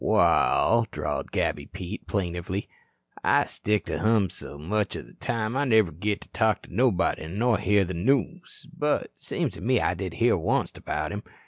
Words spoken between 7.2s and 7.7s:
nor